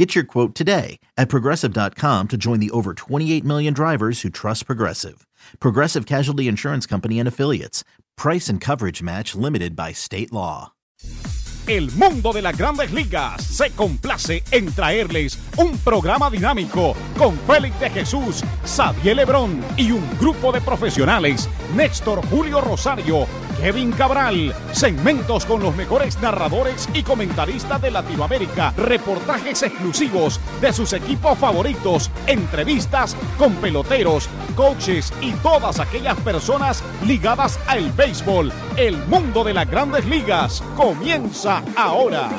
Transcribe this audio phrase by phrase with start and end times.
[0.00, 4.64] Get your quote today at progressive.com to join the over 28 million drivers who trust
[4.64, 5.26] Progressive.
[5.58, 7.84] Progressive Casualty Insurance Company and Affiliates.
[8.16, 10.72] Price and coverage match limited by state law.
[11.66, 17.78] El mundo de las grandes ligas se complace en traerles un programa dinámico con Félix
[17.78, 21.46] de Jesús, Xavier Lebrón y un grupo de profesionales,
[21.76, 23.26] Néstor Julio Rosario,
[23.60, 30.94] Kevin Cabral, segmentos con los mejores narradores y comentaristas de Latinoamérica, reportajes exclusivos de sus
[30.94, 38.50] equipos favoritos, entrevistas con peloteros, coaches y todas aquellas personas ligadas al béisbol.
[38.78, 42.30] El mundo de las grandes ligas comienza ahora.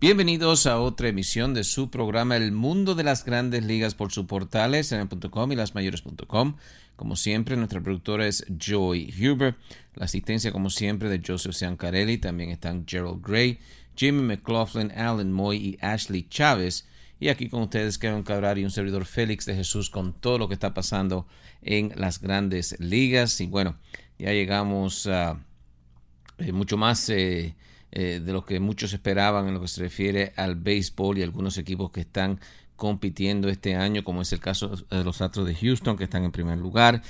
[0.00, 4.26] Bienvenidos a otra emisión de su programa El Mundo de las Grandes Ligas por su
[4.26, 6.56] portales en el.com y lasmayores.com.
[6.96, 9.56] Como siempre, nuestra productora es Joy Huber.
[9.94, 12.16] La asistencia, como siempre, de Joseph Ciancarelli.
[12.16, 13.58] También están Gerald Gray,
[13.94, 16.86] Jimmy McLaughlin, Alan Moy y Ashley Chávez.
[17.20, 20.48] Y aquí con ustedes Kevin Cabral y un servidor Félix de Jesús con todo lo
[20.48, 21.26] que está pasando
[21.60, 23.38] en las grandes ligas.
[23.42, 23.76] Y bueno,
[24.18, 25.38] ya llegamos a
[26.38, 27.54] eh, mucho más eh,
[27.92, 31.58] eh, de lo que muchos esperaban en lo que se refiere al béisbol y algunos
[31.58, 32.40] equipos que están
[32.76, 36.32] compitiendo este año, como es el caso de los Astros de Houston, que están en
[36.32, 37.02] primer lugar.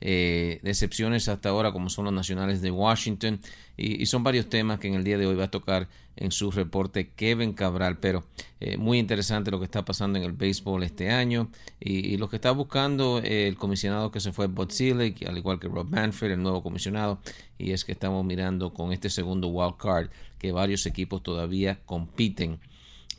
[0.00, 3.40] Eh, decepciones hasta ahora, como son los nacionales de Washington,
[3.76, 6.50] y, son varios temas que en el día de hoy va a tocar en su
[6.50, 7.98] reporte Kevin Cabral.
[7.98, 8.24] Pero
[8.60, 12.36] eh, muy interesante lo que está pasando en el béisbol este año y, lo que
[12.36, 16.42] está buscando el comisionado que se fue, Bud Selig, al igual que Rob Manfred, el
[16.42, 17.20] nuevo comisionado,
[17.56, 22.60] y es que estamos mirando con este segundo wild card que varios equipos todavía compiten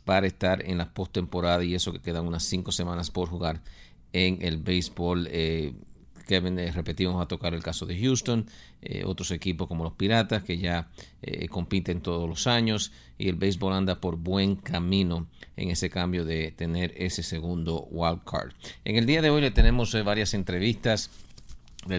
[0.05, 3.61] para estar en la postemporada y eso que quedan unas cinco semanas por jugar
[4.11, 5.28] en el béisbol.
[5.29, 5.73] Eh,
[6.29, 8.45] Kevin, eh, repetimos a tocar el caso de Houston,
[8.84, 10.88] eh, otros equipos como los Piratas que ya
[11.23, 15.25] eh, compiten todos los años y el béisbol anda por buen camino
[15.57, 18.51] en ese cambio de tener ese segundo wild card.
[18.85, 21.09] En el día de hoy le tenemos varias entrevistas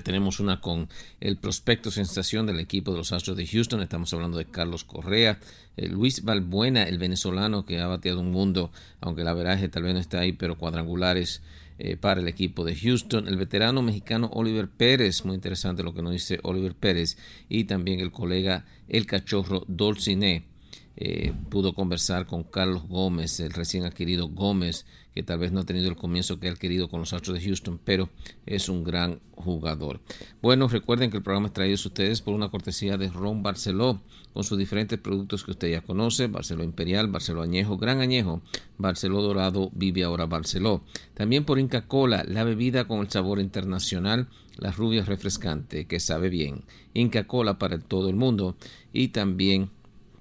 [0.04, 3.80] tenemos una con el prospecto sensación del equipo de los Astros de Houston.
[3.80, 5.41] Estamos hablando de Carlos Correa,
[5.78, 8.70] Luis Balbuena, el venezolano que ha bateado un mundo,
[9.00, 11.41] aunque la veraje tal vez no está ahí, pero cuadrangulares
[11.82, 13.26] eh, para el equipo de Houston.
[13.26, 17.16] El veterano mexicano Oliver Pérez, muy interesante lo que nos dice Oliver Pérez,
[17.48, 20.49] y también el colega El Cachorro Dolciné.
[20.96, 24.84] Eh, pudo conversar con Carlos Gómez, el recién adquirido Gómez,
[25.14, 27.44] que tal vez no ha tenido el comienzo que ha querido con los Astros de
[27.44, 28.10] Houston, pero
[28.46, 30.00] es un gran jugador.
[30.42, 34.00] Bueno, recuerden que el programa es traído a ustedes por una cortesía de Ron Barceló,
[34.32, 38.42] con sus diferentes productos que usted ya conoce, Barceló Imperial, Barceló Añejo, Gran Añejo,
[38.78, 40.82] Barceló Dorado, Vive Ahora Barceló.
[41.14, 46.28] También por Inca Cola, la bebida con el sabor internacional, la rubia refrescante, que sabe
[46.28, 46.64] bien.
[46.94, 48.56] Inca Cola para todo el mundo
[48.92, 49.70] y también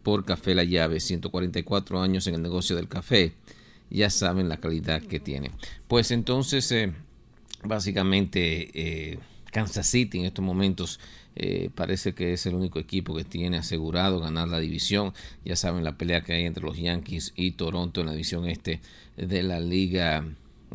[0.09, 3.33] por Café La Llave, 144 años en el negocio del café.
[3.91, 5.51] Ya saben la calidad que tiene.
[5.87, 6.91] Pues entonces, eh,
[7.63, 9.19] básicamente, eh,
[9.51, 10.99] Kansas City en estos momentos
[11.35, 15.13] eh, parece que es el único equipo que tiene asegurado ganar la división.
[15.45, 18.81] Ya saben la pelea que hay entre los Yankees y Toronto en la división este
[19.15, 20.25] de la liga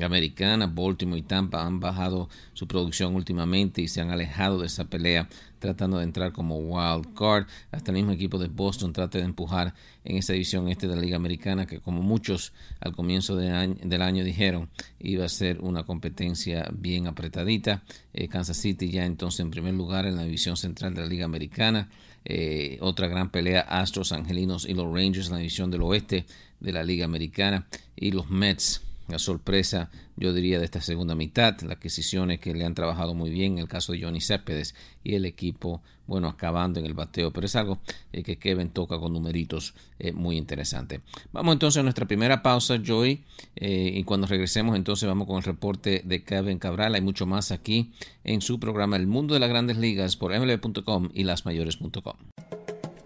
[0.02, 0.66] americana.
[0.66, 5.28] Baltimore y Tampa han bajado su producción últimamente y se han alejado de esa pelea
[5.58, 7.46] tratando de entrar como wild card.
[7.70, 11.00] Hasta el mismo equipo de Boston trata de empujar en esa división este de la
[11.00, 14.68] Liga Americana que como muchos al comienzo del año dijeron
[14.98, 17.82] iba a ser una competencia bien apretadita.
[18.12, 21.24] Eh, Kansas City ya entonces en primer lugar en la división central de la Liga
[21.24, 21.88] Americana.
[22.26, 26.26] Eh, otra gran pelea Astros, Angelinos y los Rangers en la división del oeste
[26.60, 27.66] de la Liga Americana
[27.96, 32.64] y los Mets la sorpresa, yo diría, de esta segunda mitad, las adquisiciones que le
[32.64, 36.80] han trabajado muy bien, en el caso de Johnny Céspedes y el equipo, bueno, acabando
[36.80, 37.78] en el bateo, pero es algo
[38.12, 41.00] eh, que Kevin toca con numeritos eh, muy interesante.
[41.32, 43.22] Vamos entonces a nuestra primera pausa, Joy,
[43.56, 47.52] eh, y cuando regresemos entonces vamos con el reporte de Kevin Cabral, hay mucho más
[47.52, 47.92] aquí
[48.24, 52.63] en su programa El Mundo de las Grandes Ligas por mlb.com y lasmayores.com.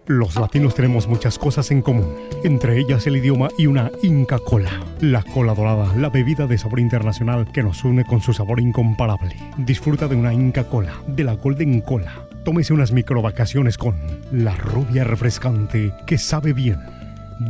[0.09, 4.71] Los latinos tenemos muchas cosas en común, entre ellas el idioma y una Inca Cola.
[5.01, 9.35] La cola dorada, la bebida de sabor internacional que nos une con su sabor incomparable.
[9.57, 12.27] Disfruta de una Inca Cola, de la Golden Cola.
[12.43, 13.97] Tómese unas microvacaciones con
[14.31, 16.79] la rubia refrescante que sabe bien.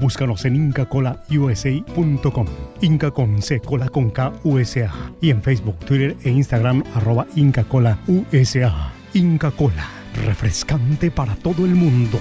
[0.02, 2.48] Búscanos en incacolausa.com.
[2.82, 4.92] Inca con C, cola con K, USA.
[5.22, 8.92] Y en Facebook, Twitter e Instagram, arroba Inca Cola USA.
[9.14, 12.20] Inca Cola, refrescante para todo el mundo.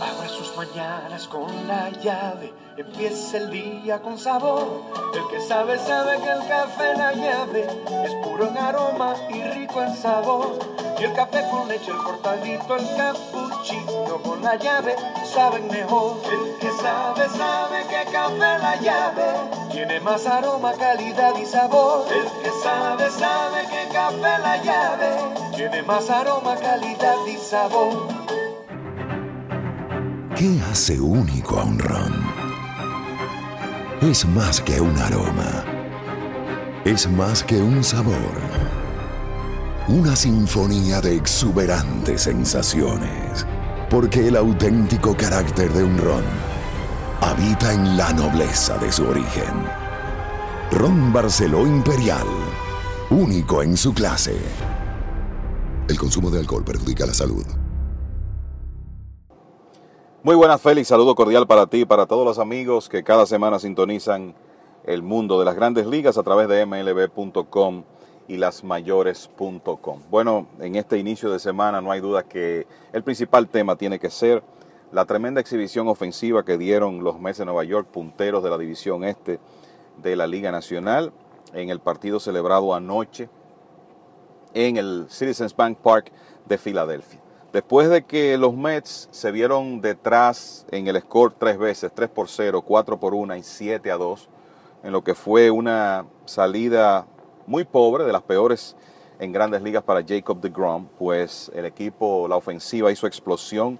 [0.00, 4.82] Abre sus mañanas con la llave, empieza el día con sabor.
[5.14, 7.66] El que sabe, sabe que el café la llave
[8.04, 10.58] es puro en aroma y rico en sabor.
[10.98, 16.18] Y el café con leche, el cortadito, el cappuccino con la llave, saben mejor.
[16.24, 22.06] El que sabe, sabe que café la llave tiene más aroma, calidad y sabor.
[22.08, 25.16] El que sabe, sabe que café la llave
[25.56, 28.08] tiene más aroma, calidad y sabor.
[30.36, 32.14] ¿Qué hace único a un ron?
[34.00, 35.64] Es más que un aroma.
[36.84, 38.14] Es más que un sabor.
[39.88, 43.46] Una sinfonía de exuberantes sensaciones.
[43.90, 46.49] Porque el auténtico carácter de un ron
[47.20, 49.52] habita en la nobleza de su origen.
[50.72, 52.26] Ron Barceló Imperial.
[53.10, 54.36] Único en su clase.
[55.88, 57.44] El consumo de alcohol perjudica la salud.
[60.22, 60.88] Muy buenas, Félix.
[60.88, 64.34] Saludo cordial para ti y para todos los amigos que cada semana sintonizan
[64.84, 67.84] el mundo de las grandes ligas a través de mlb.com
[68.28, 70.02] y lasmayores.com.
[70.10, 74.10] Bueno, en este inicio de semana no hay duda que el principal tema tiene que
[74.10, 74.42] ser
[74.92, 79.04] la tremenda exhibición ofensiva que dieron los Mets de Nueva York, punteros de la división
[79.04, 79.38] este
[79.98, 81.12] de la Liga Nacional,
[81.54, 83.28] en el partido celebrado anoche
[84.52, 86.10] en el Citizens Bank Park
[86.46, 87.20] de Filadelfia.
[87.52, 92.28] Después de que los Mets se vieron detrás en el score tres veces, 3 por
[92.28, 94.28] 0, 4 por 1 y 7 a 2,
[94.84, 97.06] en lo que fue una salida
[97.46, 98.76] muy pobre, de las peores
[99.18, 103.78] en grandes ligas para Jacob DeGrom, pues el equipo, la ofensiva hizo explosión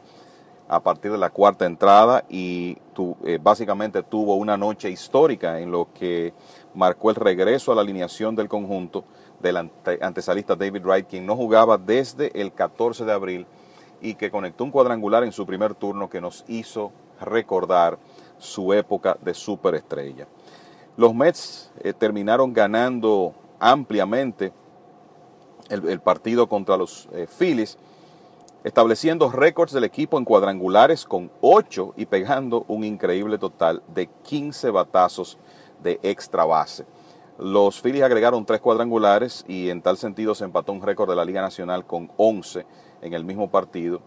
[0.70, 2.78] a partir de la cuarta entrada y
[3.24, 6.32] eh, básicamente tuvo una noche histórica en lo que
[6.74, 9.04] marcó el regreso a la alineación del conjunto
[9.40, 13.46] del ante, antesalista David Wright, quien no jugaba desde el 14 de abril
[14.00, 17.98] y que conectó un cuadrangular en su primer turno que nos hizo recordar
[18.38, 20.28] su época de superestrella.
[20.96, 24.52] Los Mets eh, terminaron ganando ampliamente
[25.68, 27.76] el, el partido contra los eh, Phillies,
[28.64, 34.70] estableciendo récords del equipo en cuadrangulares con 8 y pegando un increíble total de 15
[34.70, 35.38] batazos
[35.82, 36.84] de extra base.
[37.38, 41.24] Los Phillies agregaron tres cuadrangulares y en tal sentido se empató un récord de la
[41.24, 42.66] Liga Nacional con 11
[43.00, 44.02] en el mismo partido.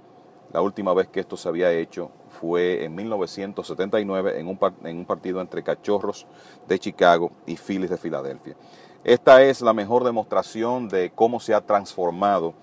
[0.52, 5.06] La última vez que esto se había hecho fue en 1979 en un, en un
[5.06, 6.28] partido entre Cachorros
[6.68, 8.56] de Chicago y Phillies de Filadelfia.
[9.04, 12.54] Esta es la mejor demostración de cómo se ha transformado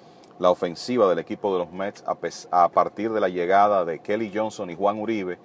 [0.40, 2.02] la ofensiva del equipo de los Mets
[2.50, 5.38] a, partir de la llegada de Kelly Johnson y Juan Uribe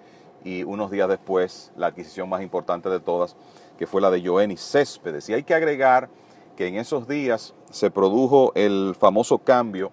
[0.44, 3.36] y unos días después la adquisición más importante de todas,
[3.78, 5.28] que fue la de Joenny Céspedes.
[5.28, 6.10] Y hay que agregar
[6.56, 9.92] que en esos días se produjo el famoso cambio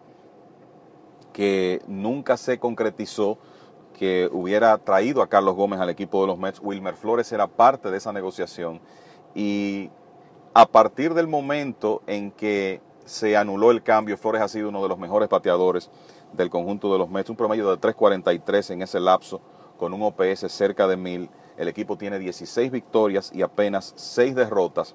[1.32, 3.38] que nunca se concretizó
[3.98, 6.60] que hubiera traído a Carlos Gómez al equipo de los Mets.
[6.62, 8.80] Wilmer Flores era parte de esa negociación
[9.34, 9.90] y
[10.54, 14.88] a partir del momento en que se anuló el cambio, Flores ha sido uno de
[14.88, 15.90] los mejores pateadores
[16.32, 19.40] del conjunto de los Mets, un promedio de 3.43 en ese lapso,
[19.78, 21.28] con un OPS cerca de 1000.
[21.56, 24.94] El equipo tiene 16 victorias y apenas 6 derrotas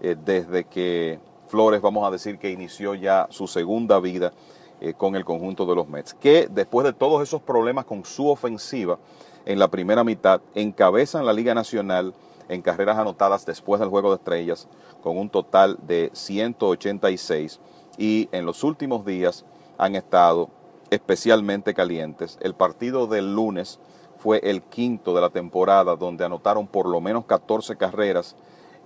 [0.00, 4.32] eh, desde que Flores, vamos a decir que inició ya su segunda vida
[4.80, 8.28] eh, con el conjunto de los Mets, que después de todos esos problemas con su
[8.28, 8.98] ofensiva
[9.44, 12.14] en la primera mitad, encabezan la Liga Nacional
[12.48, 14.68] en carreras anotadas después del Juego de Estrellas,
[15.02, 17.60] con un total de 186,
[17.98, 19.44] y en los últimos días
[19.78, 20.50] han estado
[20.90, 22.38] especialmente calientes.
[22.40, 23.80] El partido del lunes
[24.18, 28.36] fue el quinto de la temporada, donde anotaron por lo menos 14 carreras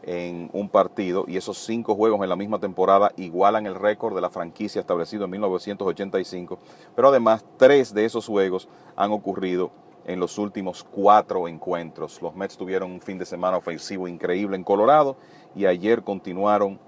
[0.03, 4.21] en un partido y esos cinco juegos en la misma temporada igualan el récord de
[4.21, 6.59] la franquicia establecido en 1985,
[6.95, 9.71] pero además tres de esos juegos han ocurrido
[10.09, 12.21] en los últimos cuatro encuentros.
[12.23, 15.17] Los Mets tuvieron un fin de semana ofensivo increíble en Colorado
[15.55, 16.81] y ayer continuaron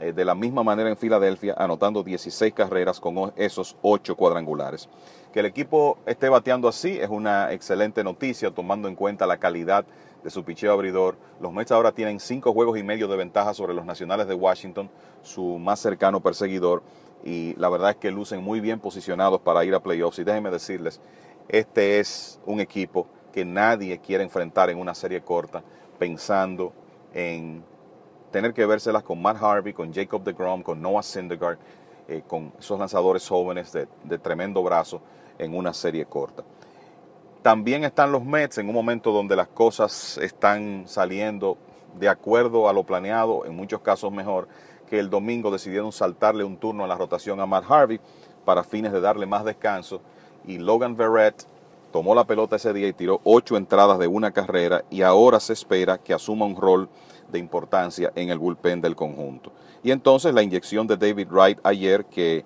[0.00, 4.88] eh, de la misma manera en Filadelfia, anotando 16 carreras con esos ocho cuadrangulares.
[5.32, 9.84] Que el equipo esté bateando así es una excelente noticia, tomando en cuenta la calidad
[10.24, 11.16] de su picheo abridor.
[11.40, 14.90] Los Mets ahora tienen cinco juegos y medio de ventaja sobre los Nacionales de Washington,
[15.22, 16.82] su más cercano perseguidor,
[17.24, 20.18] y la verdad es que lucen muy bien posicionados para ir a playoffs.
[20.18, 21.00] Y déjenme decirles,
[21.48, 25.62] este es un equipo que nadie quiere enfrentar en una serie corta,
[25.98, 26.72] pensando
[27.12, 27.64] en
[28.30, 31.58] tener que vérselas con Matt Harvey, con Jacob DeGrom, con Noah Syndergaard,
[32.08, 35.00] eh, con esos lanzadores jóvenes de, de tremendo brazo
[35.38, 36.44] en una serie corta.
[37.42, 41.58] También están los Mets en un momento donde las cosas están saliendo
[41.98, 44.48] de acuerdo a lo planeado, en muchos casos mejor,
[44.88, 48.00] que el domingo decidieron saltarle un turno en la rotación a Matt Harvey
[48.44, 50.00] para fines de darle más descanso
[50.46, 51.46] y Logan Verrett
[51.92, 55.52] tomó la pelota ese día y tiró ocho entradas de una carrera y ahora se
[55.52, 56.88] espera que asuma un rol
[57.30, 59.52] de importancia en el bullpen del conjunto.
[59.82, 62.44] Y entonces la inyección de David Wright ayer que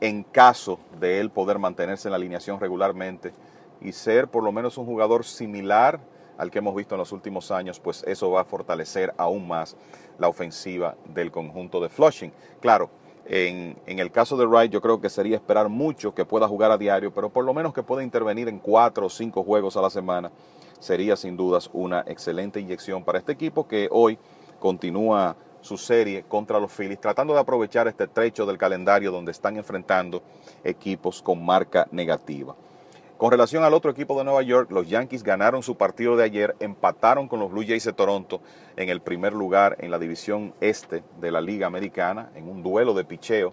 [0.00, 3.32] en caso de él poder mantenerse en la alineación regularmente
[3.80, 6.00] y ser por lo menos un jugador similar
[6.38, 9.76] al que hemos visto en los últimos años, pues eso va a fortalecer aún más
[10.18, 12.32] la ofensiva del conjunto de Flushing.
[12.60, 12.88] Claro,
[13.26, 16.78] en, el caso de Wright yo creo que sería esperar mucho que pueda jugar a
[16.78, 19.90] diario, pero por lo menos que pueda intervenir en cuatro o cinco juegos a la
[19.90, 20.30] semana
[20.78, 24.18] sería sin dudas una excelente inyección para este equipo que hoy
[24.58, 29.56] continúa su serie contra los Phillies, tratando de aprovechar este trecho del calendario donde están
[29.56, 30.22] enfrentando
[30.64, 32.54] equipos con marca negativa.
[33.20, 36.56] Con relación al otro equipo de Nueva York, los Yankees ganaron su partido de ayer,
[36.58, 38.40] empataron con los Blue Jays de Toronto
[38.76, 42.94] en el primer lugar en la división este de la Liga Americana, en un duelo
[42.94, 43.52] de picheo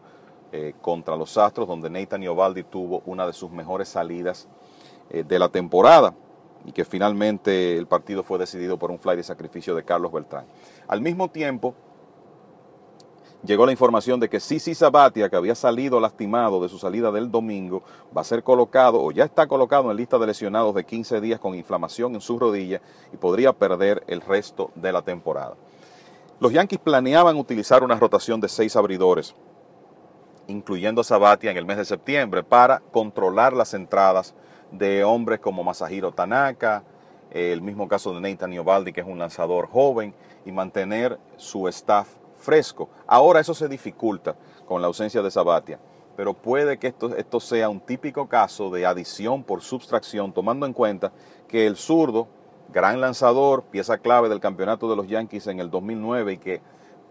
[0.54, 4.48] eh, contra los Astros, donde Nathan Iovaldi tuvo una de sus mejores salidas
[5.10, 6.16] eh, de la temporada
[6.64, 10.46] y que finalmente el partido fue decidido por un fly de sacrificio de Carlos Beltrán.
[10.88, 11.76] Al mismo tiempo,
[13.44, 17.32] llegó la información de que Sisi Sabatia, que había salido lastimado de su salida del
[17.32, 17.84] domingo,
[18.16, 21.40] va a ser colocado o ya está colocado en lista de lesionados de 15 días
[21.40, 22.82] con inflamación en su rodilla
[23.14, 25.56] y podría perder el resto de la temporada.
[26.40, 29.36] Los Yankees planeaban utilizar una rotación de seis abridores,
[30.48, 34.36] incluyendo a Sabatia en el mes de septiembre, para controlar las entradas
[34.72, 36.84] de hombres como Masahiro Tanaka,
[37.32, 40.14] el mismo caso de Nathan Iovaldi, que es un lanzador joven,
[40.46, 42.90] y mantener su staff fresco.
[43.06, 45.80] Ahora eso se dificulta con la ausencia de Sabatia,
[46.16, 50.74] pero puede que esto, esto sea un típico caso de adición por subtracción, tomando en
[50.74, 51.12] cuenta
[51.48, 52.28] que el zurdo,
[52.74, 56.62] gran lanzador, pieza clave del campeonato de los Yankees en el 2009 y que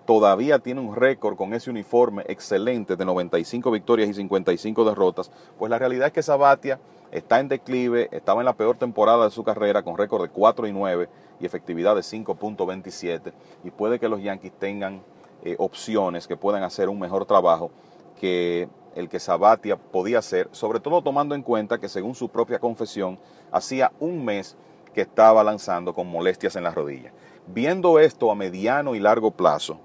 [0.06, 5.68] todavía tiene un récord con ese uniforme excelente de 95 victorias y 55 derrotas, pues
[5.68, 6.78] la realidad es que Sabatia
[7.10, 10.66] está en declive, estaba en la peor temporada de su carrera con récord de 4
[10.66, 11.08] y 9
[11.40, 13.32] y efectividad de 5.27
[13.64, 15.02] y puede que los Yankees tengan
[15.46, 17.70] eh, opciones que puedan hacer un mejor trabajo
[18.18, 22.58] que el que Sabatia podía hacer, sobre todo tomando en cuenta que según su propia
[22.58, 23.16] confesión,
[23.52, 24.56] hacía un mes
[24.92, 27.12] que estaba lanzando con molestias en las rodillas.
[27.46, 29.78] Viendo esto a mediano y largo plazo,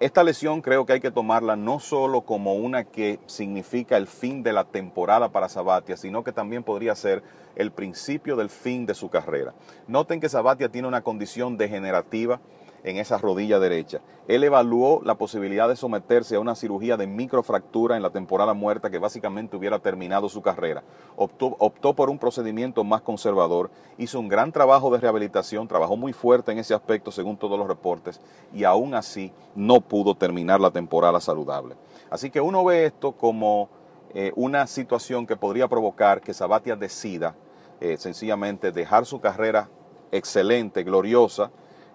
[0.00, 4.42] esta lesión creo que hay que tomarla no solo como una que significa el fin
[4.42, 7.22] de la temporada para Sabatia, sino que también podría ser
[7.56, 9.54] el principio del fin de su carrera.
[9.86, 12.40] Noten que Sabatia tiene una condición degenerativa
[12.84, 14.00] en esa rodilla derecha.
[14.28, 18.90] Él evaluó la posibilidad de someterse a una cirugía de microfractura en la temporada muerta
[18.90, 20.84] que básicamente hubiera terminado su carrera.
[21.16, 26.52] Optó, por un procedimiento más conservador, hizo un gran trabajo de rehabilitación, trabajó muy fuerte
[26.52, 28.20] en ese aspecto según todos los reportes
[28.52, 31.76] y aún así no pudo terminar la temporada saludable.
[32.10, 33.70] Así que uno ve esto como
[34.14, 37.34] eh, una situación que podría provocar que Sabatia decida
[37.80, 39.68] eh, sencillamente dejar su carrera
[40.12, 41.50] excelente, gloriosa,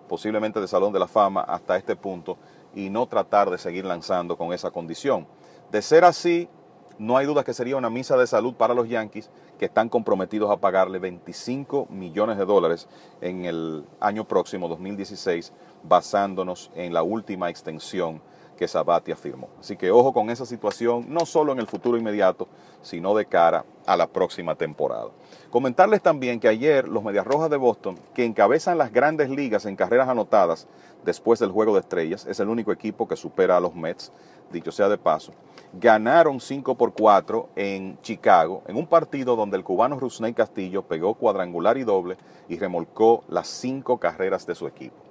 [0.09, 2.37] posiblemente de Salón de la Fama hasta este punto
[2.75, 5.25] y no tratar de seguir lanzando con esa condición.
[5.71, 6.49] De ser así,
[6.97, 10.51] no hay duda que sería una misa de salud para los Yankees que están comprometidos
[10.51, 12.89] a pagarle 25 millones de dólares
[13.21, 18.21] en el año próximo, 2016, basándonos en la última extensión
[18.59, 19.47] que Sabatia firmó.
[19.57, 22.49] Así que ojo con esa situación, no solo en el futuro inmediato,
[22.81, 25.11] sino de cara a la próxima temporada.
[25.49, 29.77] Comentarles también que ayer los Medias Rojas de Boston, que encabezan las grandes ligas en
[29.77, 30.67] carreras anotadas
[31.05, 34.11] después del Juego de Estrellas, es el único equipo que supera a los Mets,
[34.51, 35.31] dicho sea de paso,
[35.71, 41.13] ganaron 5 por 4 en Chicago, en un partido donde el cubano Rusney Castillo pegó
[41.13, 42.17] cuadrangular y doble
[42.49, 45.08] y remolcó las cinco carreras de su equipo.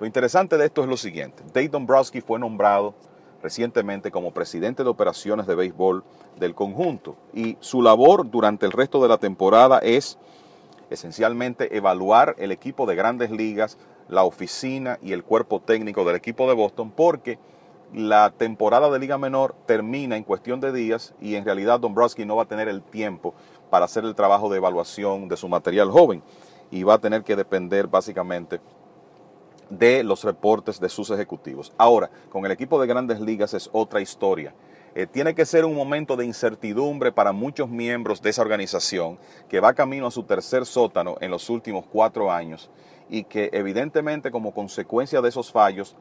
[0.00, 1.42] Lo interesante de esto es lo siguiente.
[1.52, 2.94] Dave Dombrowski fue nombrado
[3.42, 6.04] recientemente como presidente de operaciones de béisbol
[6.38, 10.18] del conjunto y su labor durante el resto de la temporada es
[10.90, 16.46] esencialmente evaluar el equipo de grandes ligas, la oficina y el cuerpo técnico del equipo
[16.48, 17.38] de Boston porque
[17.92, 22.36] la temporada de Liga Menor termina en cuestión de días y en realidad Dombrowski no
[22.36, 23.34] va a tener el tiempo
[23.70, 26.22] para hacer el trabajo de evaluación de su material joven
[26.70, 28.60] y va a tener que depender básicamente
[29.78, 31.72] de los reportes de sus ejecutivos.
[31.78, 34.54] Ahora, con el equipo de grandes ligas es otra historia.
[34.94, 39.60] Eh, tiene que ser un momento de incertidumbre para muchos miembros de esa organización que
[39.60, 42.70] va camino a su tercer sótano en los últimos cuatro años
[43.08, 45.96] y que evidentemente como consecuencia de esos fallos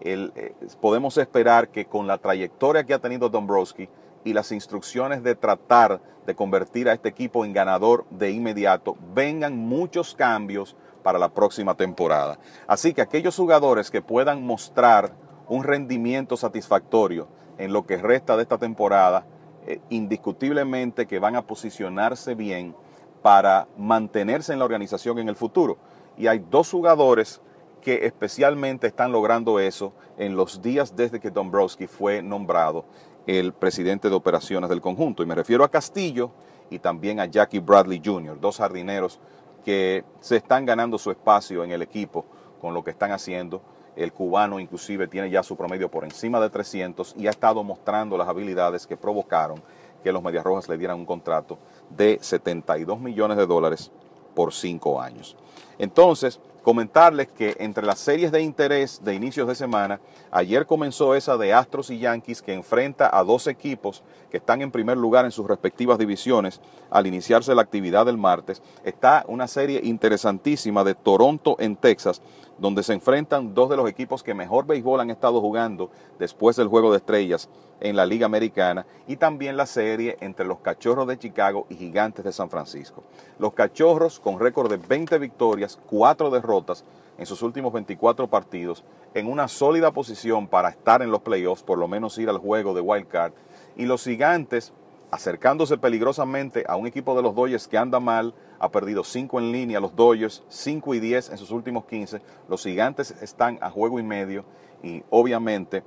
[0.00, 3.88] eh, podemos esperar que con la trayectoria que ha tenido Dombrowski
[4.22, 9.56] y las instrucciones de tratar de convertir a este equipo en ganador de inmediato, vengan
[9.56, 12.38] muchos cambios para la próxima temporada.
[12.66, 15.12] Así que aquellos jugadores que puedan mostrar
[15.48, 19.26] un rendimiento satisfactorio en lo que resta de esta temporada,
[19.66, 22.74] eh, indiscutiblemente que van a posicionarse bien
[23.22, 25.78] para mantenerse en la organización en el futuro.
[26.16, 27.40] Y hay dos jugadores
[27.80, 32.84] que especialmente están logrando eso en los días desde que Dombrowski fue nombrado
[33.26, 35.22] el presidente de operaciones del conjunto.
[35.22, 36.30] Y me refiero a Castillo
[36.70, 39.20] y también a Jackie Bradley Jr., dos jardineros
[39.64, 42.24] que se están ganando su espacio en el equipo
[42.60, 43.60] con lo que están haciendo.
[43.96, 48.16] El cubano inclusive tiene ya su promedio por encima de 300 y ha estado mostrando
[48.16, 49.62] las habilidades que provocaron
[50.02, 51.58] que los Medias Rojas le dieran un contrato
[51.90, 53.90] de 72 millones de dólares
[54.34, 55.36] por cinco años.
[55.78, 60.00] Entonces, comentarles que entre las series de interés de inicios de semana,
[60.30, 64.70] ayer comenzó esa de Astros y Yankees que enfrenta a dos equipos que están en
[64.70, 66.60] primer lugar en sus respectivas divisiones
[66.90, 68.62] al iniciarse la actividad del martes.
[68.84, 72.20] Está una serie interesantísima de Toronto en Texas,
[72.58, 76.68] donde se enfrentan dos de los equipos que mejor béisbol han estado jugando después del
[76.68, 77.48] Juego de Estrellas
[77.80, 82.24] en la Liga Americana y también la serie entre los Cachorros de Chicago y Gigantes
[82.24, 83.04] de San Francisco.
[83.38, 86.84] Los Cachorros con récord de 20 victorias, 4 derrotas
[87.18, 88.84] en sus últimos 24 partidos,
[89.14, 92.74] en una sólida posición para estar en los playoffs, por lo menos ir al juego
[92.74, 93.32] de Wild Card,
[93.76, 94.72] y los Gigantes
[95.10, 99.52] acercándose peligrosamente a un equipo de los Dodgers que anda mal, ha perdido 5 en
[99.52, 103.98] línea, los Dodgers 5 y 10 en sus últimos 15, los Gigantes están a juego
[103.98, 104.44] y medio
[104.82, 105.82] y obviamente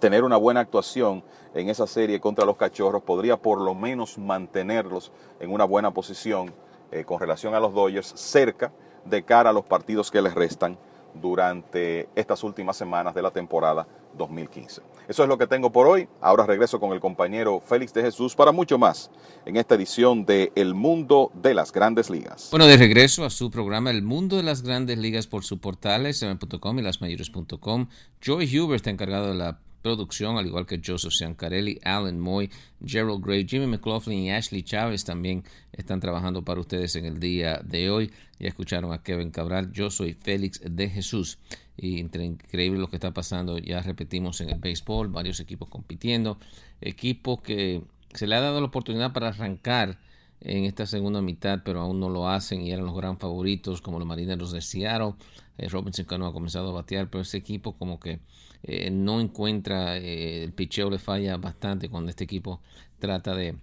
[0.00, 1.22] tener una buena actuación
[1.54, 6.52] en esa serie contra los Cachorros podría por lo menos mantenerlos en una buena posición
[6.90, 8.72] eh, con relación a los Dodgers cerca
[9.04, 10.78] de cara a los partidos que les restan
[11.14, 14.82] durante estas últimas semanas de la temporada 2015.
[15.10, 16.06] Eso es lo que tengo por hoy.
[16.20, 19.10] Ahora regreso con el compañero Félix de Jesús para mucho más
[19.44, 22.46] en esta edición de El Mundo de las Grandes Ligas.
[22.52, 26.06] Bueno, de regreso a su programa El Mundo de las Grandes Ligas por su portal,
[26.14, 27.88] sm.com y lasmayores.com.
[28.20, 32.48] Joy Huber está encargado de la producción, al igual que Joseph Ciancarelli, Alan Moy,
[32.84, 35.42] Gerald Gray, Jimmy McLaughlin y Ashley Chávez también
[35.72, 38.12] están trabajando para ustedes en el día de hoy.
[38.38, 41.38] Ya escucharon a Kevin Cabral, yo soy Félix de Jesús.
[41.82, 46.38] Y increíble lo que está pasando, ya repetimos en el béisbol, varios equipos compitiendo,
[46.82, 49.98] equipos que se le ha dado la oportunidad para arrancar
[50.40, 53.98] en esta segunda mitad, pero aún no lo hacen y eran los gran favoritos como
[53.98, 55.14] los Marineros de Seattle.
[55.58, 58.20] Eh, Robinson Cano ha comenzado a batear, pero ese equipo como que
[58.62, 62.60] eh, no encuentra, eh, el picheo le falla bastante cuando este equipo
[62.98, 63.56] trata de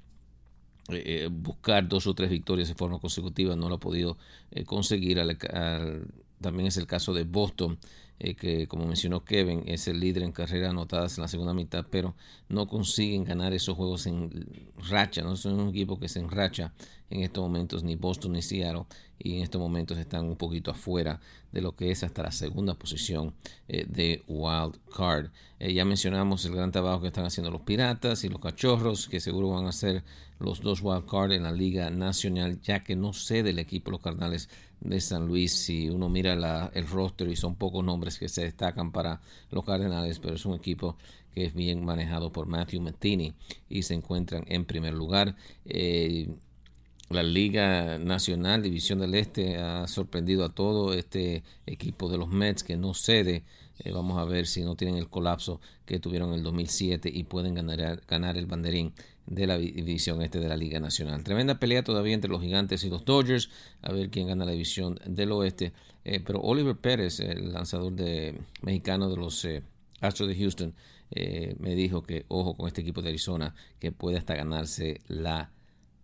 [1.29, 4.17] buscar dos o tres victorias de forma consecutiva, no lo ha podido
[4.65, 5.17] conseguir.
[6.39, 7.77] también es el caso de Boston,
[8.17, 12.15] que como mencionó Kevin, es el líder en carreras anotadas en la segunda mitad, pero
[12.49, 14.47] no consiguen ganar esos juegos en
[14.89, 16.73] racha, no son un equipo que se enracha
[17.09, 18.85] en estos momentos, ni Boston ni Seattle,
[19.19, 21.19] y en estos momentos están un poquito afuera
[21.51, 23.33] de lo que es hasta la segunda posición
[23.67, 25.29] eh, de Wild Card.
[25.59, 29.19] Eh, ya mencionamos el gran trabajo que están haciendo los Piratas y los Cachorros, que
[29.19, 30.03] seguro van a ser
[30.39, 34.01] los dos Wild Card en la Liga Nacional, ya que no cede el equipo los
[34.01, 35.53] Cardenales de San Luis.
[35.53, 39.21] Si uno mira el roster y son pocos nombres que se destacan para
[39.51, 40.97] los Cardenales, pero es un equipo
[41.33, 43.33] que es bien manejado por Matthew Mettini
[43.69, 45.35] y se encuentran en primer lugar.
[45.65, 46.27] Eh,
[47.09, 52.63] la Liga Nacional, División del Este, ha sorprendido a todo este equipo de los Mets
[52.63, 53.43] que no cede.
[53.79, 57.23] Eh, vamos a ver si no tienen el colapso que tuvieron en el 2007 y
[57.23, 58.93] pueden ganar el banderín
[59.27, 61.23] de la división este de la Liga Nacional.
[61.23, 63.49] Tremenda pelea todavía entre los gigantes y los Dodgers,
[63.81, 65.73] a ver quién gana la división del oeste.
[66.03, 69.63] Eh, pero Oliver Pérez, el lanzador de, mexicano de los eh,
[70.01, 70.73] Astros de Houston,
[71.59, 75.51] me dijo que ojo con este equipo de Arizona, que puede hasta ganarse la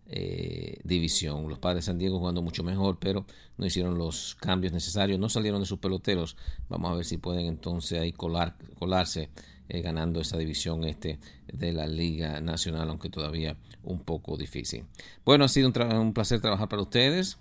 [0.06, 1.48] eh, división.
[1.48, 3.24] Los padres de San Diego jugando mucho mejor, pero
[3.56, 6.36] no hicieron los cambios necesarios, no salieron de sus peloteros.
[6.68, 9.30] Vamos a ver si pueden entonces ahí colar, colarse
[9.68, 11.18] eh, ganando esa división este
[11.50, 14.84] de la Liga Nacional, aunque todavía un poco difícil.
[15.24, 17.38] Bueno, ha sido un placer trabajar para ustedes.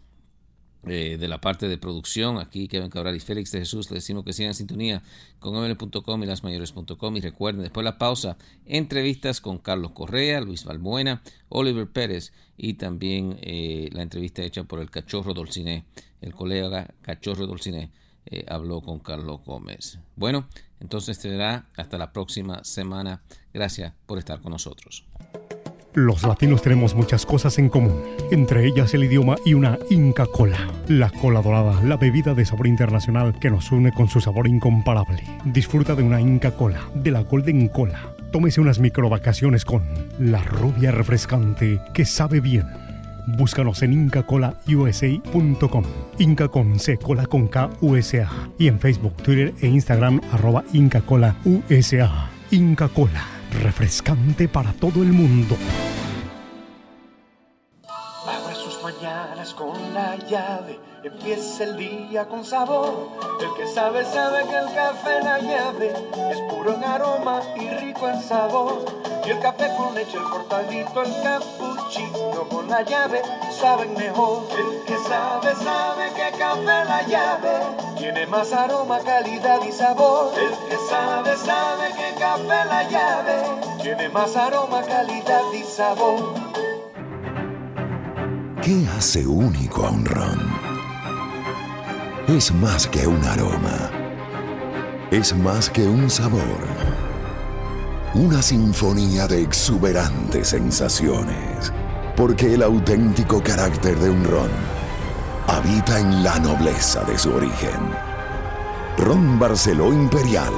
[0.86, 4.26] Eh, de la parte de producción, aquí Kevin Cabral y Félix de Jesús, les decimos
[4.26, 5.02] que sigan en sintonía
[5.40, 10.66] con ml.com y lasmayores.com y recuerden, después de la pausa, entrevistas con Carlos Correa, Luis
[10.66, 15.86] Balbuena, Oliver Pérez y también eh, la entrevista hecha por el Cachorro Dolciné,
[16.20, 17.90] el colega Cachorro Dolciné
[18.48, 20.00] habló con Carlos Gómez.
[20.16, 20.48] Bueno,
[20.84, 23.22] entonces será hasta la próxima semana.
[23.54, 25.06] Gracias por estar con nosotros.
[25.96, 30.58] Los latinos tenemos muchas cosas en común, entre ellas el idioma y una Inca Cola.
[30.88, 35.24] La cola dorada, la bebida de sabor internacional que nos une con su sabor incomparable.
[35.46, 38.15] Disfruta de una Inca Cola, de la Golden Cola.
[38.32, 39.84] Tómese unas micro vacaciones con
[40.17, 42.65] la rubia refrescante que sabe bien
[43.26, 45.84] Búscanos en incacolausa.com.
[46.20, 48.30] Inca con C, cola con K, USA.
[48.58, 52.30] Y en Facebook, Twitter e Instagram, arroba Inca Cola USA.
[52.52, 53.26] Inca Cola,
[53.64, 55.56] refrescante para todo el mundo.
[58.28, 63.10] Abre sus mañanas con la llave, empieza el día con sabor.
[63.39, 65.94] El que sabe, sabe que el café la llave
[66.32, 68.86] es puro en aroma y rico en sabor.
[69.26, 74.44] Y el café con leche, el cortadito, el cappuccino con la llave, saben mejor.
[74.52, 77.60] El que sabe, sabe que café la llave
[77.98, 80.34] tiene más aroma, calidad y sabor.
[80.38, 83.44] El que sabe, sabe que café la llave
[83.82, 86.34] tiene más aroma, calidad y sabor.
[88.62, 90.53] ¿Qué hace único a un ron?
[92.28, 93.92] Es más que un aroma.
[95.12, 96.42] Es más que un sabor.
[98.14, 101.74] Una sinfonía de exuberantes sensaciones.
[102.16, 104.50] Porque el auténtico carácter de un ron
[105.48, 107.92] habita en la nobleza de su origen.
[108.98, 110.54] Ron Barceló Imperial.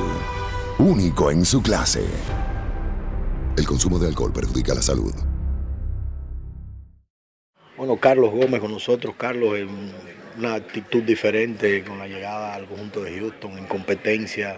[0.78, 2.06] Único en su clase.
[3.58, 5.16] El consumo de alcohol perjudica la salud.
[7.76, 13.04] Bueno, Carlos Gómez con nosotros, Carlos en una actitud diferente con la llegada al conjunto
[13.04, 14.58] de Houston, en competencia.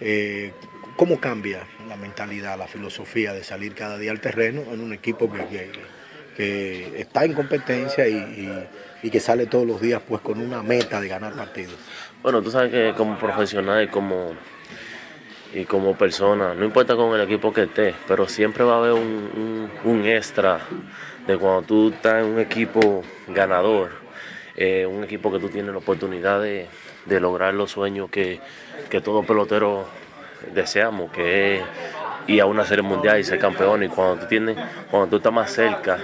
[0.00, 0.52] Eh,
[0.96, 5.30] ¿Cómo cambia la mentalidad, la filosofía de salir cada día al terreno en un equipo
[5.32, 5.70] que,
[6.36, 8.68] que- está en competencia y, y-
[9.06, 11.74] y que sale todos los días pues con una meta de ganar partidos?
[12.22, 14.32] Bueno, tú sabes que como profesional y como,
[15.54, 18.92] y como persona, no importa con el equipo que estés, pero siempre va a haber
[18.92, 19.00] un,
[19.84, 20.60] un- un extra
[21.26, 23.90] de cuando tú estás en un equipo ganador,
[24.56, 26.66] eh, un equipo que tú tienes la oportunidad de,
[27.06, 28.40] de lograr los sueños que,
[28.90, 29.86] que todo pelotero
[30.54, 31.62] deseamos, que es
[32.26, 33.82] ir a una serie mundial y ser campeón.
[33.82, 34.56] Y cuando tú, tienes,
[34.90, 35.98] cuando tú estás más cerca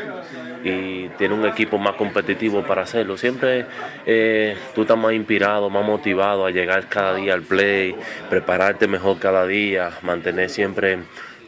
[0.64, 3.66] y tienes un equipo más competitivo para hacerlo, siempre
[4.06, 7.94] eh, tú estás más inspirado, más motivado a llegar cada día al play,
[8.28, 10.98] prepararte mejor cada día, mantener siempre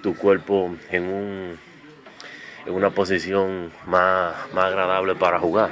[0.02, 1.70] tu cuerpo en un
[2.66, 5.70] en una posición más, más agradable para jugar.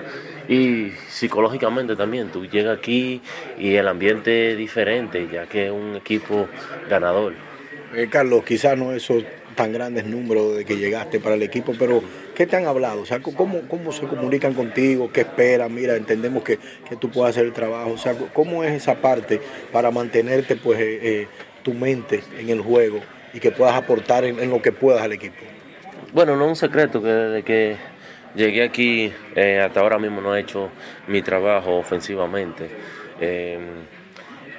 [0.49, 3.21] Y psicológicamente también, tú llegas aquí
[3.59, 6.49] y el ambiente es diferente, ya que es un equipo
[6.89, 7.35] ganador.
[7.95, 12.03] Eh, Carlos, quizás no esos tan grandes números de que llegaste para el equipo, pero
[12.35, 13.03] ¿qué te han hablado?
[13.03, 15.11] O sea, ¿cómo, cómo se comunican contigo?
[15.13, 15.75] ¿Qué esperan?
[15.75, 16.59] Mira, entendemos que,
[16.89, 17.91] que tú puedes hacer el trabajo.
[17.91, 19.41] O sea, ¿cómo es esa parte
[19.73, 21.29] para mantenerte pues eh, eh,
[21.63, 23.01] tu mente en el juego
[23.35, 25.45] y que puedas aportar en, en lo que puedas al equipo?
[26.13, 27.77] Bueno, no es un secreto que desde que
[28.38, 30.70] llegué aquí eh, hasta ahora mismo no he hecho
[31.09, 32.70] mi trabajo ofensivamente.
[33.20, 33.59] Eh,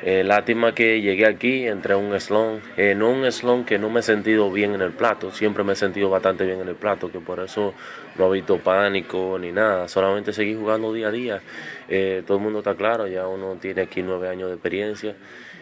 [0.01, 3.89] eh, lástima que llegué aquí, entré a un slon, eh, no un slon que no
[3.89, 6.75] me he sentido bien en el plato, siempre me he sentido bastante bien en el
[6.75, 7.73] plato, que por eso
[8.17, 11.41] no he visto pánico ni nada, solamente seguí jugando día a día.
[11.89, 15.15] Eh, todo el mundo está claro, ya uno tiene aquí nueve años de experiencia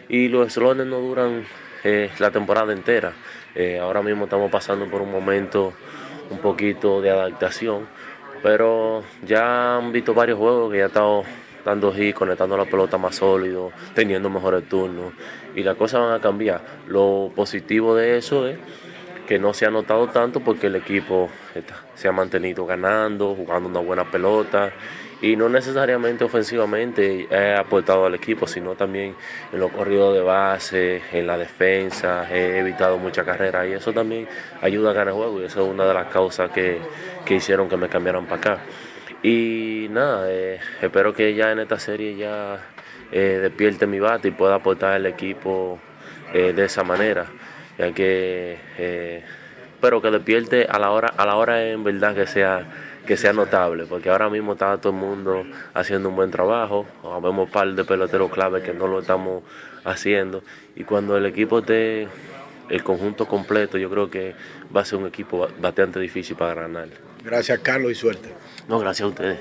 [0.08, 1.44] y los slones no duran
[1.82, 3.12] eh, la temporada entera.
[3.80, 5.72] Ahora mismo estamos pasando por un momento
[6.30, 7.88] un poquito de adaptación,
[8.42, 11.24] pero ya han visto varios juegos que ya he estado
[11.64, 15.12] dando hit, conectando la pelota más sólido, teniendo mejores turnos
[15.54, 16.60] y las cosas van a cambiar.
[16.86, 18.58] Lo positivo de eso es
[19.26, 21.28] que no se ha notado tanto porque el equipo
[21.94, 24.72] se ha mantenido ganando, jugando una buena pelota
[25.20, 29.14] y no necesariamente ofensivamente he aportado al equipo, sino también
[29.52, 34.28] en los corridos de base, en la defensa, he evitado mucha carrera y eso también
[34.60, 36.78] ayuda a ganar juego y eso es una de las causas que,
[37.24, 38.58] que hicieron que me cambiaran para acá.
[39.22, 42.60] Y nada, eh, espero que ya en esta serie ya
[43.10, 45.80] eh, despierte mi bate y pueda aportar al equipo
[46.34, 47.26] eh, de esa manera,
[47.78, 49.24] ya que eh,
[49.80, 52.66] pero que despierte a la hora, a la hora en verdad que sea
[53.08, 55.42] que sea notable, porque ahora mismo está todo el mundo
[55.72, 56.84] haciendo un buen trabajo,
[57.22, 59.42] vemos un par de peloteros clave que no lo estamos
[59.82, 60.42] haciendo,
[60.76, 62.06] y cuando el equipo esté
[62.68, 64.34] el conjunto completo, yo creo que
[64.76, 66.88] va a ser un equipo ba- bastante difícil para ganar.
[67.24, 68.28] Gracias, Carlos, y suerte.
[68.68, 69.38] No, gracias a ustedes.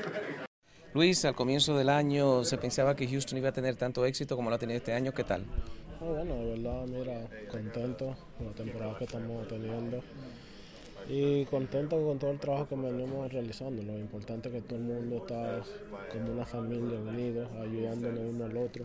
[0.93, 4.49] Luis, al comienzo del año se pensaba que Houston iba a tener tanto éxito como
[4.49, 5.11] lo ha tenido este año.
[5.13, 5.43] ¿Qué tal?
[5.99, 10.01] Ah, bueno, de verdad, mira, contento con la temporada que estamos teniendo
[11.09, 13.81] y contento con todo el trabajo que venimos realizando.
[13.83, 15.61] Lo importante es que todo el mundo está
[16.11, 18.83] como una familia unidos, ayudándonos uno al otro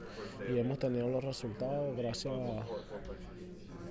[0.49, 2.65] y hemos tenido los resultados gracias a-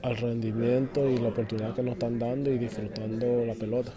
[0.07, 3.91] al rendimiento y la oportunidad que nos están dando y disfrutando la pelota.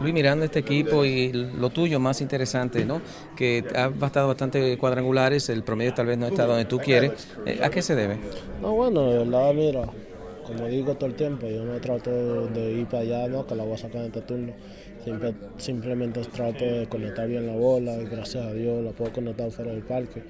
[0.00, 3.00] Luis, mirando este equipo y lo tuyo más interesante, ¿no?
[3.34, 7.12] Que ha bastado bastante cuadrangulares, el promedio tal vez no está donde tú quieres.
[7.46, 8.18] Eh, ¿A qué se debe?
[8.60, 9.88] No, bueno, de verdad, mira,
[10.46, 13.64] como digo todo el tiempo, yo no trato de ir para allá, no, que la
[13.64, 14.52] voy a sacar en este turno.
[15.58, 19.72] simplemente trato de conectar bien la bola y gracias a Dios la puedo conectar fuera
[19.72, 20.22] del parque.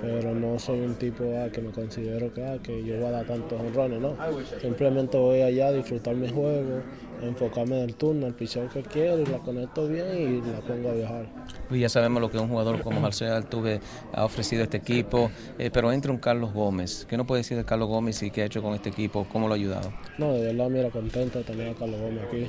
[0.00, 3.10] Pero no soy un tipo ah, que me considero que, ah, que yo voy a
[3.10, 4.14] dar tantos honrones, no.
[4.60, 6.82] Simplemente voy allá a disfrutar mi juego,
[7.22, 10.06] enfocarme en el turno, el pichón que quiero y la conecto bien
[10.44, 11.26] y la pongo a viajar.
[11.68, 13.80] Pues ya sabemos lo que un jugador como Marcel Altuve
[14.12, 17.06] ha ofrecido a este equipo, eh, pero entra un Carlos Gómez.
[17.08, 19.26] ¿Qué no puede decir de Carlos Gómez y qué ha hecho con este equipo?
[19.32, 19.92] ¿Cómo lo ha ayudado?
[20.18, 22.46] No, de verdad, mira, contento de tener a Carlos Gómez aquí.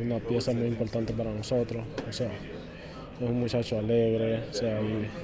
[0.00, 1.84] Una pieza muy importante para nosotros.
[2.08, 2.30] O sea,
[3.20, 4.80] es un muchacho alegre, o sea,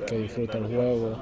[0.06, 1.16] que disfruta el juego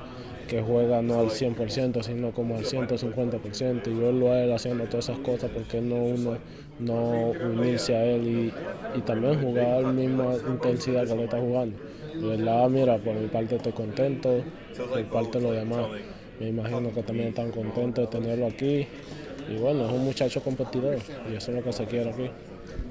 [0.49, 5.09] que juega no al 100%, sino como al 150%, y verlo a él haciendo todas
[5.09, 6.39] esas cosas, porque no uno
[6.79, 8.53] no unirse a él
[8.97, 11.77] y, también jugar a la misma intensidad que le está jugando.
[12.15, 14.43] De verdad, mira, por mi parte estoy contento,
[14.77, 15.87] por parte de los demás,
[16.41, 18.87] me imagino que también están contentos de tenerlo aquí,
[19.49, 20.99] y bueno, es un muchacho competidor,
[21.31, 22.31] y eso es lo que se quiere aquí.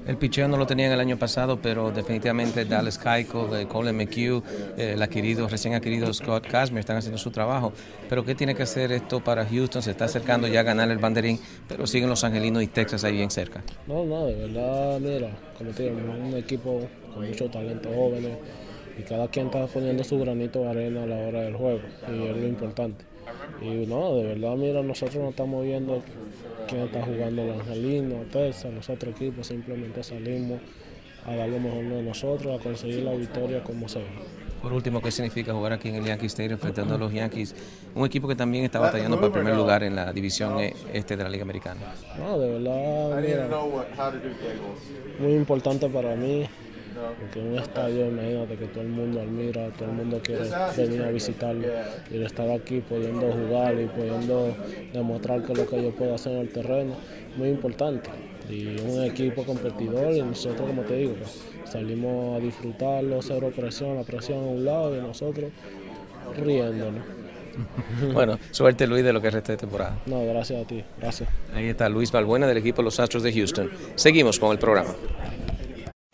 [0.06, 4.42] El picheo no lo tenían el año pasado, pero definitivamente Dallas Keuchel, Colin McHugh,
[4.76, 7.72] el adquirido, recién adquirido Scott Kazmir están haciendo su trabajo.
[8.08, 9.82] Pero ¿qué tiene que hacer esto para Houston?
[9.82, 13.14] Se está acercando ya a ganar el banderín, pero siguen los angelinos y Texas ahí
[13.14, 13.62] bien cerca.
[13.86, 18.36] No, no, de verdad, mira, como te digo, un equipo con mucho talento jóvenes
[18.98, 21.80] y cada quien está poniendo su granito de arena a la hora del juego
[22.12, 23.06] y es lo importante.
[23.60, 26.02] Y no, de verdad, mira, nosotros no estamos viendo
[26.68, 30.60] quién está jugando el Angelino, Texas, los otros equipos, simplemente salimos
[31.26, 34.02] a dar lo mejor de nosotros, a conseguir la victoria como sea.
[34.60, 37.54] Por último, ¿qué significa jugar aquí en el Yankee Stadium enfrentando a los Yankees?
[37.94, 41.18] Un equipo que también está batallando para el primer lugar en la división e, este
[41.18, 41.80] de la Liga Americana.
[42.18, 43.48] No, de verdad, mira,
[45.18, 46.46] muy importante para mí,
[47.18, 51.02] porque en un estadio, imagínate que todo el mundo admira, todo el mundo quiere venir
[51.02, 51.66] a visitarlo
[52.10, 54.56] y estar aquí pudiendo jugar y pudiendo
[54.92, 56.96] demostrar que lo que yo puedo hacer en el terreno,
[57.36, 58.10] muy importante.
[58.48, 61.14] Y un equipo competidor y nosotros, como te digo,
[61.64, 65.50] salimos a disfrutarlo, cero presión, la presión a un lado y nosotros
[66.36, 67.04] riéndonos.
[68.12, 69.96] Bueno, suerte Luis de lo que resta de temporada.
[70.06, 71.28] No, gracias a ti, gracias.
[71.54, 73.70] Ahí está Luis Balbuena del equipo Los Astros de Houston.
[73.94, 74.94] Seguimos con el programa.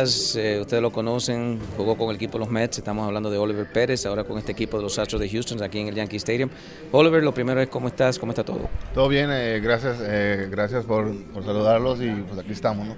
[0.00, 3.70] Eh, ustedes lo conocen, jugó con el equipo de los Mets, estamos hablando de Oliver
[3.70, 6.48] Pérez, ahora con este equipo de los Astros de Houston aquí en el Yankee Stadium.
[6.90, 8.70] Oliver, lo primero es cómo estás, cómo está todo.
[8.94, 12.96] Todo bien, eh, gracias, eh, gracias por, por saludarlos y pues aquí estamos, ¿no?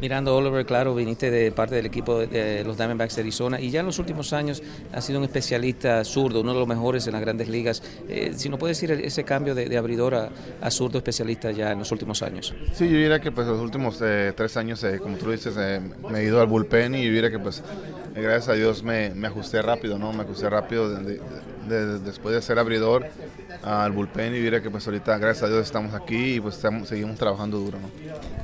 [0.00, 3.80] Mirando Oliver, claro, viniste de parte del equipo de los Diamondbacks de Arizona y ya
[3.80, 7.22] en los últimos años ha sido un especialista zurdo, uno de los mejores en las
[7.22, 7.82] grandes ligas.
[8.08, 11.92] Eh, si no puede decir ese cambio de, abridor a, zurdo especialista ya en los
[11.92, 12.54] últimos años.
[12.72, 16.18] Sí, yo diría que pues los últimos eh, tres años, eh, como tú dices, me
[16.18, 17.62] he ido al bullpen y yo diría que pues
[18.14, 20.12] gracias a Dios me, ajusté rápido, ¿no?
[20.12, 20.88] Me ajusté rápido
[21.66, 23.06] después de ser abridor
[23.62, 27.18] al bullpen y diría que pues ahorita gracias a Dios estamos aquí y pues seguimos
[27.18, 27.88] trabajando duro, ¿no?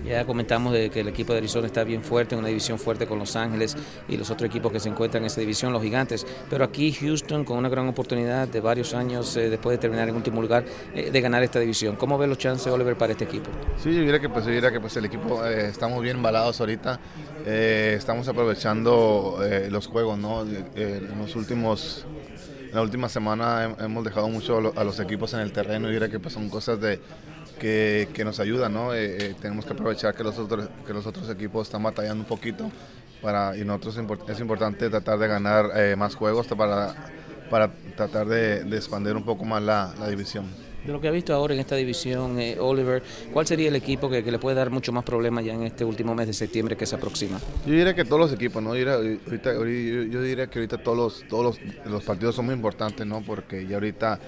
[0.04, 3.06] Ya comentamos de que el equipo de Arizona está bien fuerte, en una división fuerte
[3.06, 3.76] con Los Ángeles
[4.08, 6.26] y los otros equipos que se encuentran en esa división, los gigantes.
[6.50, 10.16] Pero aquí Houston con una gran oportunidad de varios años eh, después de terminar en
[10.16, 11.96] último lugar eh, de ganar esta división.
[11.96, 13.50] ¿Cómo ve los chances, Oliver, para este equipo?
[13.78, 16.98] Sí, diría que pues, que pues el equipo eh, estamos bien embalados ahorita.
[17.44, 20.42] estamos aprovechando los juegos, ¿no?
[20.42, 22.06] en los últimos
[22.72, 26.18] la última semana hemos dejado mucho a los equipos en el terreno y diría que
[26.18, 27.00] pues son cosas de
[27.61, 28.94] que, que nos ayudan, ¿no?
[28.94, 32.28] Eh, eh, tenemos que aprovechar que los, otros, que los otros equipos están batallando un
[32.28, 32.70] poquito
[33.20, 36.94] para, y nosotros es importante tratar de ganar eh, más juegos para,
[37.50, 40.46] para tratar de, de expandir un poco más la división.
[40.85, 44.11] De lo que ha visto ahora en esta división, eh, Oliver, ¿cuál sería el equipo
[44.11, 46.87] que, le puede dar mucho más problemas ya en este último mes de septiembre que
[46.87, 47.38] se aproxima?
[47.64, 48.75] Yo diría que todos los equipos, ¿no?
[48.75, 49.55] Yo diría,
[50.11, 53.23] yo diría que ahorita todos los, todos los, partidos son muy importantes, ¿no?
[53.23, 54.18] Porque ya ahorita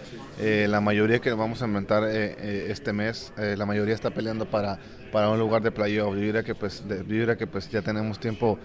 [0.40, 4.79] eh, la mayoría que vamos a inventar eh, este mes, la mayoría está peleando para,
[5.11, 6.14] para un lugar de playoff.
[6.14, 8.61] Yo diría que pues, que pues ya tenemos tiempo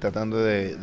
[0.00, 0.76] tratando de,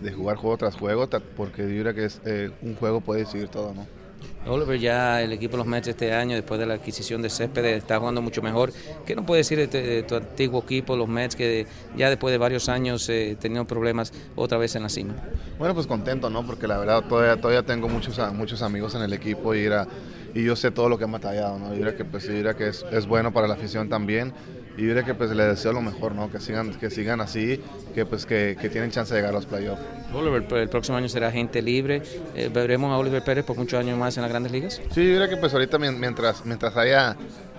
[0.00, 2.20] de, jugar juego tras juego, porque yo diría que es,
[2.62, 3.97] un juego puede decidir todo, ¿no?
[4.46, 7.78] Oliver, ya el equipo de los Mets este año, después de la adquisición de Céspedes,
[7.78, 8.72] está jugando mucho mejor.
[9.04, 12.68] ¿Qué nos puede decir de, tu antiguo equipo, los Mets, que ya después de varios
[12.68, 15.14] años eh, tenían problemas otra vez en la cima?
[15.58, 16.46] Bueno, pues contento, ¿no?
[16.46, 19.86] Porque la verdad todavía, tengo muchos, muchos amigos en el equipo y, era,
[20.34, 21.68] y yo sé todo lo que han batallado, ¿no?
[21.68, 24.32] Yo diría que, pues, es bueno para la afición también
[24.78, 26.30] y yo diría que pues le deseo lo mejor, ¿no?
[26.30, 27.60] Que sigan, que sigan así,
[27.96, 29.82] que pues que, tienen chance de llegar a los playoffs.
[30.14, 32.00] Oliver, el próximo año será gente libre.
[32.36, 34.80] Eh, ¿Veremos a Oliver Pérez por muchos años más en las grandes ligas?
[34.92, 37.16] Sí, yo diría que pues ahorita mientras, mientras haya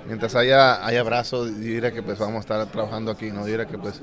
[0.09, 3.41] mientras haya, haya abrazos, yo diría que pues vamos a estar trabajando aquí, ¿no?
[3.41, 4.01] Yo diría que pues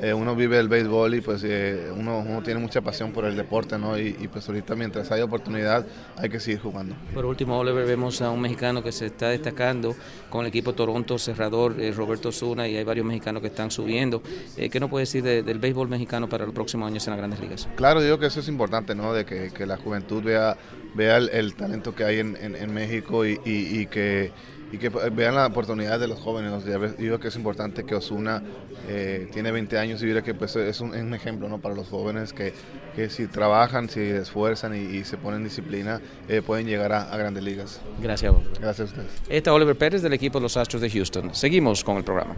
[0.00, 3.36] eh, uno vive el béisbol y pues eh, uno, uno, tiene mucha pasión por el
[3.36, 3.98] deporte, ¿no?
[3.98, 5.84] Y, y, pues ahorita mientras haya oportunidad
[6.16, 6.94] hay que seguir jugando.
[7.12, 9.96] Por último, Oliver, vemos a un mexicano que se está destacando
[10.30, 14.22] con el equipo Toronto, cerrador eh, Roberto Zuna, y hay varios mexicanos que están subiendo.
[14.56, 17.40] ¿Qué nos puede decir de, del béisbol mexicano para los próximos años en las grandes
[17.40, 17.68] ligas?
[17.74, 19.12] Claro, digo que eso es importante, ¿no?
[19.12, 20.56] De que, que la juventud vea,
[20.94, 24.30] vea el, el, talento que hay en, en, en México y, y, y que
[24.72, 26.64] y que vean la oportunidad de los jóvenes.
[26.64, 28.42] Yo digo que es importante que Osuna
[28.88, 31.58] eh, tiene 20 años y diría que pues, es, un, es, un, ejemplo ¿no?
[31.58, 32.52] para los jóvenes que,
[32.94, 37.16] que si trabajan, si esfuerzan y, y se ponen disciplina, eh, pueden llegar a, a,
[37.16, 37.80] grandes ligas.
[38.00, 38.34] Gracias.
[38.60, 39.12] Gracias a ustedes.
[39.28, 41.34] Este es Oliver Pérez del equipo de los Astros de Houston.
[41.34, 42.36] Seguimos con el programa.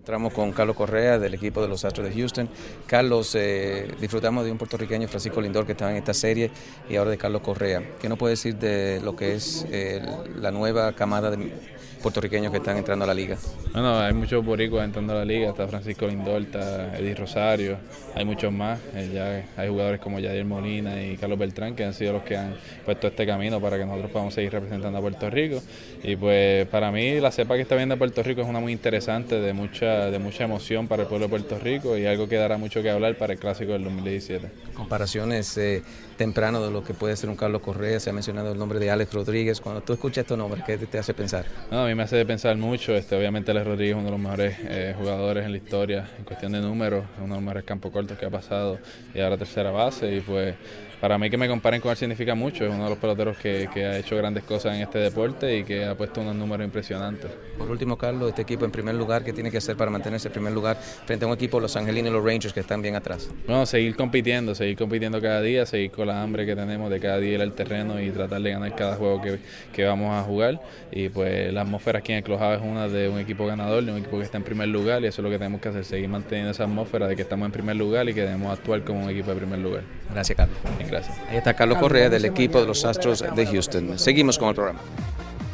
[0.00, 2.48] Entramos con Carlos Correa del equipo de los Astros de Houston.
[2.86, 6.50] Carlos, eh, disfrutamos de un puertorriqueño, Francisco Lindor, que estaba en esta serie,
[6.88, 7.82] y ahora de Carlos Correa.
[8.00, 10.00] ¿Qué nos puede decir de lo que es eh,
[10.36, 11.52] la nueva camada de
[12.00, 13.36] puertorriqueños que están entrando a la liga?
[13.72, 17.78] Bueno, hay muchos boricuas entrando a la liga, está Francisco Lindor, está Eddie Rosario,
[18.14, 21.94] hay muchos más, eh, ya hay jugadores como Yadier Molina y Carlos Beltrán que han
[21.94, 25.30] sido los que han puesto este camino para que nosotros podamos seguir representando a Puerto
[25.30, 25.62] Rico
[26.02, 29.40] y pues para mí la cepa que está viendo Puerto Rico es una muy interesante,
[29.40, 32.58] de mucha, de mucha emoción para el pueblo de Puerto Rico y algo que dará
[32.58, 34.48] mucho que hablar para el Clásico del 2017.
[34.74, 35.82] Comparaciones eh,
[36.20, 38.90] temprano de lo que puede ser un Carlos Correa, se ha mencionado el nombre de
[38.90, 41.46] Alex Rodríguez, cuando tú escuchas estos nombres, ¿qué te hace pensar?
[41.70, 44.20] No, a mí me hace pensar mucho, este, obviamente Alex Rodríguez es uno de los
[44.20, 47.90] mejores eh, jugadores en la historia en cuestión de números, uno de los mejores campos
[47.90, 48.78] cortos que ha pasado
[49.14, 50.56] y ahora tercera base y pues
[51.00, 53.68] para mí que me comparen con él significa mucho, es uno de los peloteros que,
[53.72, 57.30] que, ha hecho grandes cosas en este deporte y que ha puesto unos números impresionantes.
[57.56, 60.32] Por último, Carlos, este equipo en primer lugar, ¿qué tiene que hacer para mantenerse en
[60.32, 63.30] primer lugar frente a un equipo, los Angelinos y los Rangers, que están bien atrás?
[63.46, 67.18] Bueno, seguir compitiendo, seguir compitiendo cada día, seguir con la hambre que tenemos de cada
[67.18, 69.38] día ir al terreno y tratar de ganar cada juego que,
[69.72, 70.60] que vamos a jugar.
[70.92, 73.92] Y pues la atmósfera aquí en el Clojado es una de un equipo ganador, de
[73.92, 75.84] un equipo que está en primer lugar y eso es lo que tenemos que hacer,
[75.84, 79.04] seguir manteniendo esa atmósfera de que estamos en primer lugar y que debemos actuar como
[79.04, 79.82] un equipo de primer lugar.
[80.12, 80.58] Gracias, Carlos.
[80.90, 81.16] Gracias.
[81.28, 83.98] Ahí está Carlos Correa del equipo de los Astros de Houston.
[83.98, 84.80] Seguimos con el programa.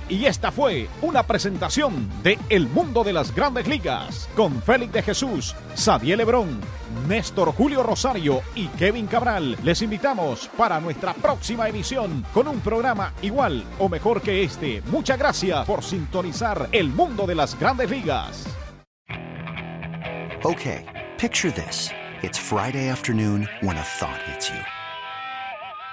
[0.08, 5.02] Y esta fue una presentación de El Mundo de las Grandes Ligas con Félix de
[5.02, 6.60] Jesús, Xavier Lebrón,
[7.08, 9.56] Néstor Julio Rosario y Kevin Cabral.
[9.64, 14.80] Les invitamos para nuestra próxima emisión con un programa igual o mejor que este.
[14.92, 18.46] Muchas gracias por sintonizar El Mundo de las Grandes Ligas.
[20.44, 20.84] Okay,
[21.18, 21.90] picture this.
[22.22, 24.75] It's Friday afternoon when a thought hits you.